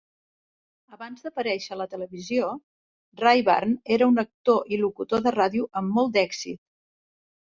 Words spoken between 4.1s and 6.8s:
un actor i locutor de ràdio amb molt d'èxit.